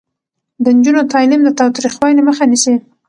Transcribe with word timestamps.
د 0.63 0.65
نجونو 0.77 1.09
تعلیم 1.13 1.41
د 1.43 1.49
تاوتریخوالي 1.59 2.21
مخه 2.27 2.43
نیسي. 2.51 2.75